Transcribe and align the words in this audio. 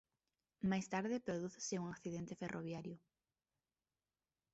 Máis 0.69 0.85
tarde 0.93 1.25
prodúcese 1.27 1.81
un 1.83 1.87
accidente 1.95 2.39
ferroviario. 2.41 2.97